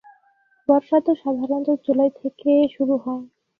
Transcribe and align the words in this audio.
বর্ষা 0.69 0.97
তো 1.05 1.11
সাধারণত 1.21 1.67
জুলাই 1.85 2.09
থেকে 2.19 2.51
শুরু 2.75 2.95
হয়। 3.03 3.25